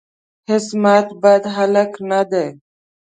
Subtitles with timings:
[0.51, 2.47] عصمت بد هلک نه دی.